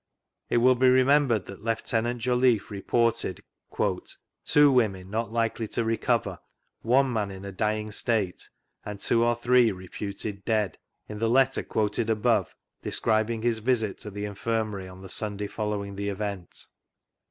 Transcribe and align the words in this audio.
It 0.49 0.57
will 0.57 0.73
be 0.73 0.89
remembered 0.89 1.45
that 1.45 1.63
Lieut. 1.63 2.17
Jolliffe 2.17 2.71
reported" 2.71 3.43
two 4.51 4.71
women 4.71 5.11
not 5.11 5.31
likely 5.31 5.67
to 5.67 5.83
recover; 5.83 6.39
one 6.81 7.13
man 7.13 7.29
in 7.29 7.45
a 7.45 7.53
dymg 7.53 7.93
state; 7.93 8.49
and 8.83 8.99
two 8.99 9.23
or 9.23 9.35
three 9.35 9.71
reputed 9.71 10.43
dead;" 10.43 10.79
in 11.07 11.19
the 11.19 11.29
letter 11.29 11.61
quoted 11.61 12.09
above, 12.09 12.55
describing 12.81 13.43
his 13.43 13.59
visit 13.59 13.99
to 13.99 14.09
the 14.09 14.23
IiuSnuary 14.23 14.91
on 14.91 15.03
Uie 15.03 15.11
Sunday 15.11 15.45
following 15.45 15.95
the 15.95 16.09
event. 16.09 16.65